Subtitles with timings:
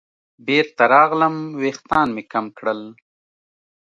[0.45, 2.81] بېرته راغلم ویښتان مې کم کړل.